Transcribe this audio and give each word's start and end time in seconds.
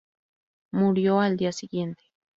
Murió 0.71 1.19
al 1.19 1.37
día 1.37 1.51
siguiente. 1.51 2.01